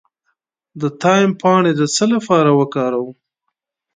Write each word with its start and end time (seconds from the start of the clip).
د 0.81 0.83
تایم 1.01 1.31
پاڼې 1.41 1.71
د 1.79 1.81
څه 1.95 2.05
لپاره 2.13 2.49
وکاروم؟ 2.59 3.11